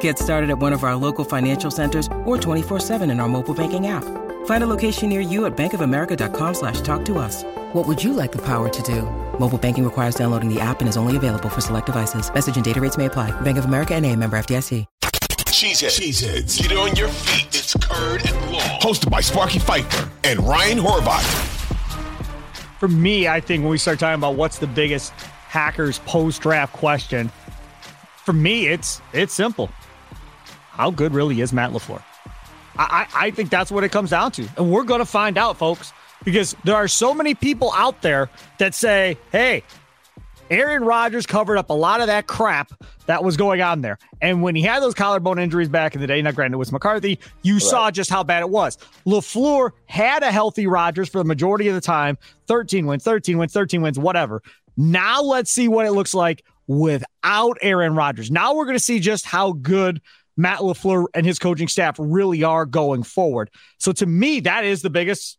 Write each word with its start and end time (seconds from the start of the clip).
Get 0.00 0.18
started 0.18 0.50
at 0.50 0.58
one 0.58 0.72
of 0.74 0.84
our 0.84 0.96
local 0.96 1.24
financial 1.24 1.70
centers 1.70 2.06
or 2.26 2.36
24-7 2.36 3.10
in 3.10 3.20
our 3.20 3.28
mobile 3.28 3.54
banking 3.54 3.86
app. 3.86 4.04
Find 4.46 4.62
a 4.62 4.66
location 4.66 5.08
near 5.08 5.20
you 5.20 5.46
at 5.46 5.56
bankofamerica.com 5.56 6.54
slash 6.54 6.82
talk 6.82 7.04
to 7.06 7.18
us. 7.18 7.44
What 7.72 7.86
would 7.86 8.02
you 8.02 8.12
like 8.12 8.32
the 8.32 8.42
power 8.42 8.68
to 8.68 8.82
do? 8.82 9.02
Mobile 9.38 9.58
banking 9.58 9.84
requires 9.84 10.14
downloading 10.14 10.52
the 10.52 10.60
app 10.60 10.80
and 10.80 10.88
is 10.88 10.96
only 10.98 11.16
available 11.16 11.48
for 11.48 11.62
select 11.62 11.86
devices. 11.86 12.32
Message 12.32 12.56
and 12.56 12.64
data 12.64 12.80
rates 12.80 12.98
may 12.98 13.06
apply. 13.06 13.30
Bank 13.40 13.56
of 13.56 13.64
America 13.64 13.94
and 13.94 14.04
a 14.04 14.14
member 14.14 14.38
FDIC. 14.38 14.84
Cheeseheads. 15.58 15.98
Cheeseheads. 15.98 16.62
Get 16.62 16.78
on 16.78 16.94
your 16.94 17.08
feet. 17.08 17.48
It's 17.48 17.74
Curd 17.74 18.24
and 18.26 18.52
Long. 18.52 18.80
Hosted 18.80 19.10
by 19.10 19.20
Sparky 19.20 19.58
Fifer 19.58 20.08
and 20.22 20.38
Ryan 20.46 20.78
Horvat. 20.78 21.24
For 22.78 22.86
me, 22.86 23.26
I 23.26 23.40
think 23.40 23.62
when 23.62 23.70
we 23.70 23.78
start 23.78 23.98
talking 23.98 24.14
about 24.14 24.36
what's 24.36 24.58
the 24.58 24.68
biggest 24.68 25.12
Packers 25.50 25.98
post-draft 26.00 26.72
question, 26.74 27.32
for 28.24 28.32
me, 28.32 28.68
it's 28.68 29.00
it's 29.12 29.34
simple 29.34 29.68
how 30.78 30.90
good 30.90 31.12
really 31.12 31.40
is 31.40 31.52
Matt 31.52 31.72
LaFleur? 31.72 32.02
I, 32.78 33.08
I 33.12 33.30
think 33.32 33.50
that's 33.50 33.72
what 33.72 33.82
it 33.82 33.90
comes 33.90 34.10
down 34.10 34.30
to. 34.32 34.48
And 34.56 34.70
we're 34.70 34.84
going 34.84 35.00
to 35.00 35.06
find 35.06 35.36
out, 35.36 35.56
folks, 35.56 35.92
because 36.24 36.54
there 36.62 36.76
are 36.76 36.86
so 36.86 37.12
many 37.12 37.34
people 37.34 37.72
out 37.74 38.00
there 38.02 38.30
that 38.58 38.74
say, 38.74 39.18
hey, 39.32 39.64
Aaron 40.50 40.84
Rodgers 40.84 41.26
covered 41.26 41.58
up 41.58 41.70
a 41.70 41.74
lot 41.74 42.00
of 42.00 42.06
that 42.06 42.28
crap 42.28 42.72
that 43.06 43.24
was 43.24 43.36
going 43.36 43.60
on 43.60 43.80
there. 43.80 43.98
And 44.22 44.40
when 44.40 44.54
he 44.54 44.62
had 44.62 44.80
those 44.80 44.94
collarbone 44.94 45.40
injuries 45.40 45.68
back 45.68 45.96
in 45.96 46.00
the 46.00 46.06
day, 46.06 46.22
now 46.22 46.30
granted 46.30 46.54
it 46.54 46.58
was 46.58 46.70
McCarthy, 46.70 47.18
you 47.42 47.54
right. 47.54 47.62
saw 47.62 47.90
just 47.90 48.08
how 48.08 48.22
bad 48.22 48.42
it 48.42 48.50
was. 48.50 48.78
LaFleur 49.04 49.72
had 49.86 50.22
a 50.22 50.30
healthy 50.30 50.68
Rodgers 50.68 51.08
for 51.08 51.18
the 51.18 51.24
majority 51.24 51.66
of 51.66 51.74
the 51.74 51.80
time 51.80 52.16
13 52.46 52.86
wins, 52.86 53.02
13 53.02 53.36
wins, 53.36 53.52
13 53.52 53.82
wins, 53.82 53.98
whatever. 53.98 54.42
Now 54.76 55.22
let's 55.22 55.50
see 55.50 55.66
what 55.66 55.86
it 55.86 55.92
looks 55.92 56.14
like 56.14 56.44
without 56.68 57.58
Aaron 57.60 57.96
Rodgers. 57.96 58.30
Now 58.30 58.54
we're 58.54 58.64
going 58.64 58.76
to 58.76 58.84
see 58.84 59.00
just 59.00 59.26
how 59.26 59.52
good 59.52 60.00
Matt 60.38 60.60
LaFleur 60.60 61.06
and 61.14 61.26
his 61.26 61.38
coaching 61.38 61.68
staff 61.68 61.96
really 61.98 62.44
are 62.44 62.64
going 62.64 63.02
forward. 63.02 63.50
So 63.78 63.92
to 63.92 64.06
me, 64.06 64.40
that 64.40 64.64
is 64.64 64.82
the 64.82 64.88
biggest 64.88 65.36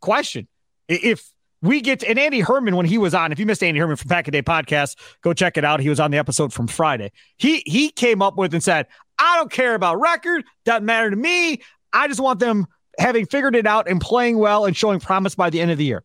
question. 0.00 0.46
If 0.86 1.24
we 1.62 1.80
get 1.80 2.00
to, 2.00 2.08
and 2.10 2.18
Andy 2.18 2.40
Herman 2.40 2.76
when 2.76 2.84
he 2.84 2.98
was 2.98 3.14
on, 3.14 3.32
if 3.32 3.38
you 3.38 3.46
missed 3.46 3.62
Andy 3.62 3.80
Herman 3.80 3.96
from 3.96 4.10
Pack 4.10 4.28
a 4.28 4.30
Day 4.30 4.42
podcast, 4.42 4.96
go 5.22 5.32
check 5.32 5.56
it 5.56 5.64
out. 5.64 5.80
He 5.80 5.88
was 5.88 5.98
on 5.98 6.10
the 6.10 6.18
episode 6.18 6.52
from 6.52 6.66
Friday. 6.66 7.10
He 7.38 7.62
he 7.64 7.88
came 7.88 8.20
up 8.20 8.36
with 8.36 8.52
and 8.52 8.62
said, 8.62 8.86
I 9.18 9.36
don't 9.38 9.50
care 9.50 9.74
about 9.74 9.98
record, 9.98 10.44
doesn't 10.66 10.84
matter 10.84 11.08
to 11.08 11.16
me. 11.16 11.62
I 11.94 12.06
just 12.06 12.20
want 12.20 12.38
them 12.38 12.66
having 12.98 13.24
figured 13.24 13.56
it 13.56 13.66
out 13.66 13.88
and 13.88 13.98
playing 13.98 14.36
well 14.36 14.66
and 14.66 14.76
showing 14.76 15.00
promise 15.00 15.34
by 15.34 15.48
the 15.48 15.60
end 15.60 15.70
of 15.70 15.78
the 15.78 15.84
year. 15.84 16.04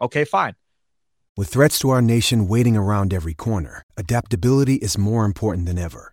Okay, 0.00 0.24
fine. 0.24 0.54
With 1.38 1.48
threats 1.48 1.78
to 1.78 1.90
our 1.90 2.02
nation 2.02 2.48
waiting 2.48 2.76
around 2.76 3.14
every 3.14 3.34
corner, 3.34 3.82
adaptability 3.96 4.74
is 4.74 4.98
more 4.98 5.24
important 5.24 5.66
than 5.66 5.78
ever. 5.78 6.12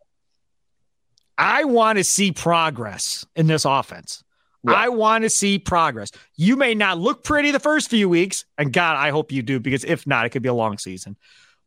I 1.41 1.63
want 1.63 1.97
to 1.97 2.03
see 2.03 2.31
progress 2.31 3.25
in 3.35 3.47
this 3.47 3.65
offense. 3.65 4.23
Yeah. 4.63 4.73
I 4.73 4.89
want 4.89 5.23
to 5.23 5.29
see 5.29 5.57
progress. 5.57 6.11
You 6.35 6.55
may 6.55 6.75
not 6.75 6.99
look 6.99 7.23
pretty 7.23 7.49
the 7.49 7.59
first 7.59 7.89
few 7.89 8.07
weeks, 8.07 8.45
and 8.59 8.71
God, 8.71 8.95
I 8.95 9.09
hope 9.09 9.31
you 9.31 9.41
do, 9.41 9.59
because 9.59 9.83
if 9.83 10.05
not, 10.05 10.27
it 10.27 10.29
could 10.29 10.43
be 10.43 10.49
a 10.49 10.53
long 10.53 10.77
season. 10.77 11.17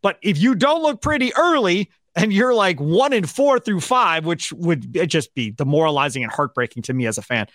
But 0.00 0.18
if 0.22 0.38
you 0.38 0.54
don't 0.54 0.82
look 0.82 1.02
pretty 1.02 1.34
early 1.34 1.90
and 2.14 2.32
you're 2.32 2.54
like 2.54 2.78
one 2.78 3.12
and 3.12 3.28
four 3.28 3.58
through 3.58 3.80
five, 3.80 4.24
which 4.24 4.52
would 4.52 4.92
just 5.08 5.34
be 5.34 5.50
demoralizing 5.50 6.22
and 6.22 6.30
heartbreaking 6.30 6.84
to 6.84 6.94
me 6.94 7.06
as 7.06 7.18
a 7.18 7.22
fan, 7.22 7.48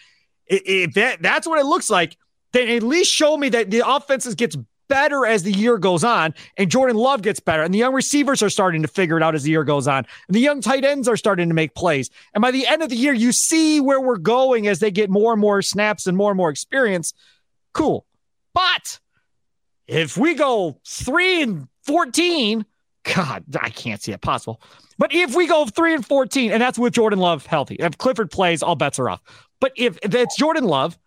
if 0.45 0.95
that, 0.95 1.21
that's 1.21 1.47
what 1.47 1.57
it 1.57 1.65
looks 1.65 1.89
like, 1.89 2.17
then 2.51 2.67
at 2.67 2.83
least 2.83 3.13
show 3.13 3.37
me 3.37 3.47
that 3.47 3.71
the 3.71 3.87
offenses 3.87 4.35
gets 4.35 4.57
better 4.89 5.25
as 5.25 5.43
the 5.43 5.51
year 5.51 5.77
goes 5.77 6.03
on, 6.03 6.33
and 6.57 6.69
Jordan 6.69 6.97
Love 6.97 7.21
gets 7.21 7.39
better, 7.39 7.63
and 7.63 7.73
the 7.73 7.77
young 7.77 7.93
receivers 7.93 8.43
are 8.43 8.49
starting 8.49 8.81
to 8.81 8.87
figure 8.89 9.15
it 9.15 9.23
out 9.23 9.35
as 9.35 9.43
the 9.43 9.51
year 9.51 9.63
goes 9.63 9.87
on, 9.87 10.05
and 10.27 10.35
the 10.35 10.41
young 10.41 10.59
tight 10.59 10.83
ends 10.83 11.07
are 11.07 11.15
starting 11.15 11.47
to 11.47 11.55
make 11.55 11.73
plays. 11.75 12.09
And 12.33 12.41
by 12.41 12.51
the 12.51 12.67
end 12.67 12.83
of 12.83 12.89
the 12.89 12.97
year, 12.97 13.13
you 13.13 13.31
see 13.31 13.79
where 13.79 14.01
we're 14.01 14.17
going 14.17 14.67
as 14.67 14.79
they 14.79 14.91
get 14.91 15.09
more 15.09 15.31
and 15.31 15.39
more 15.39 15.61
snaps 15.61 16.07
and 16.07 16.17
more 16.17 16.31
and 16.31 16.37
more 16.37 16.49
experience. 16.49 17.13
Cool. 17.73 18.05
But 18.53 18.99
if 19.87 20.17
we 20.17 20.33
go 20.33 20.79
three 20.85 21.41
and 21.41 21.67
14, 21.83 22.65
God, 23.15 23.43
I 23.61 23.69
can't 23.69 24.01
see 24.01 24.11
it 24.11 24.21
possible. 24.21 24.61
But 24.97 25.13
if 25.13 25.35
we 25.35 25.47
go 25.47 25.65
three 25.65 25.93
and 25.93 26.05
14, 26.05 26.51
and 26.51 26.61
that's 26.61 26.77
with 26.77 26.93
Jordan 26.93 27.19
Love 27.19 27.45
healthy, 27.45 27.75
if 27.79 27.97
Clifford 27.97 28.31
plays, 28.31 28.61
all 28.61 28.75
bets 28.75 28.99
are 28.99 29.09
off. 29.09 29.21
But 29.61 29.71
if, 29.77 29.97
it's 30.03 30.37
Jordan 30.37 30.65
Love, 30.65 30.97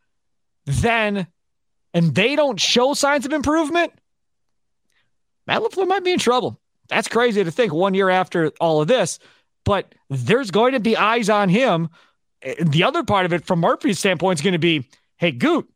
then 0.67 1.27
and 1.95 2.15
they 2.15 2.37
don't 2.37 2.61
show 2.61 2.95
signs 2.95 3.27
of 3.27 3.33
improvement, 3.33 3.93
Matt 5.47 5.63
LaFleur 5.63 5.89
might 5.89 6.05
be 6.05 6.13
in 6.13 6.19
trouble. 6.19 6.61
That's 6.89 7.09
crazy 7.09 7.43
to 7.43 7.51
think 7.51 7.73
one 7.73 7.95
year 7.95 8.11
after 8.11 8.53
all 8.61 8.81
of 8.81 8.89
this, 8.89 9.19
but 9.65 9.95
there's 10.11 10.51
going 10.51 10.73
to 10.73 10.81
be 10.81 10.97
eyes 10.97 11.29
on 11.31 11.49
him. 11.49 11.89
The 12.61 12.83
other 12.85 13.03
part 13.03 13.27
of 13.27 13.33
it, 13.33 13.45
from 13.45 13.61
Murphy's 13.61 13.99
standpoint, 13.99 14.39
is 14.39 14.43
going 14.43 14.53
to 14.53 14.59
be 14.59 14.89
hey, 15.17 15.31
Gute, 15.31 15.69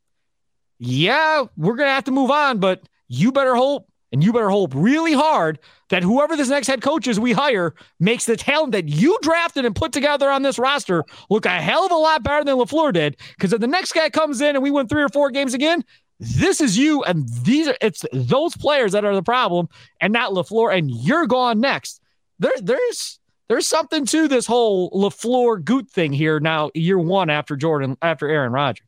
yeah, 0.78 1.44
we're 1.56 1.77
going 1.77 1.88
to 1.88 1.94
have 1.94 2.04
to 2.04 2.10
move 2.10 2.33
on, 2.33 2.59
but 2.59 2.83
you 3.06 3.31
better 3.31 3.54
hope 3.54 3.88
and 4.12 4.25
you 4.25 4.33
better 4.33 4.50
hope 4.50 4.72
really 4.75 5.12
hard 5.12 5.59
that 5.91 6.03
whoever 6.03 6.37
this 6.37 6.48
next 6.48 6.66
head 6.66 6.83
coach 6.83 7.06
is 7.06 7.21
we 7.21 7.33
hire 7.33 7.75
makes 8.00 8.25
the 8.25 8.37
talent 8.37 8.72
that 8.72 8.88
you 8.88 9.19
drafted 9.22 9.65
and 9.65 9.77
put 9.77 9.93
together 9.93 10.31
on 10.31 10.43
this 10.43 10.59
roster 10.59 11.04
look 11.31 11.47
a 11.47 11.50
hell 11.50 11.84
of 11.87 11.93
a 11.93 11.97
lot 11.97 12.22
better 12.22 12.44
than 12.44 12.56
LaFleur 12.56 12.93
did. 12.93 13.16
Because 13.37 13.53
if 13.53 13.60
the 13.60 13.66
next 13.66 13.93
guy 13.93 14.10
comes 14.10 14.41
in 14.41 14.56
and 14.56 14.62
we 14.62 14.71
win 14.71 14.88
three 14.88 15.03
or 15.03 15.09
four 15.09 15.31
games 15.31 15.54
again, 15.54 15.84
this 16.19 16.60
is 16.60 16.78
you, 16.78 17.03
and 17.04 17.28
these 17.43 17.69
are 17.69 17.77
it's 17.81 18.04
those 18.12 18.56
players 18.56 18.93
that 18.93 19.04
are 19.04 19.15
the 19.15 19.22
problem, 19.22 19.69
and 20.00 20.12
not 20.12 20.32
LaFleur, 20.32 20.77
and 20.77 20.91
you're 20.91 21.27
gone 21.27 21.60
next. 21.60 22.00
There, 22.38 22.53
there's 22.60 23.21
there's 23.49 23.69
something 23.69 24.06
to 24.06 24.27
this 24.27 24.47
whole 24.47 24.91
LaFleur 24.91 25.62
Gute 25.62 25.91
thing 25.91 26.12
here 26.12 26.41
now, 26.41 26.71
year 26.74 26.98
one 26.98 27.30
after 27.30 27.57
Jordan, 27.57 27.97
after 28.03 28.28
Aaron 28.28 28.53
Rodgers. 28.53 28.84